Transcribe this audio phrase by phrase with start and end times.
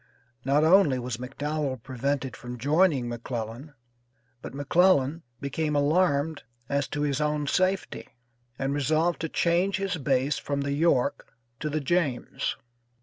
[0.43, 3.75] Not only was McDowell prevented from joining McClellan,
[4.41, 8.07] but McClellan became alarmed as to his own safety,
[8.57, 12.55] and resolved to change his base from the York to the James.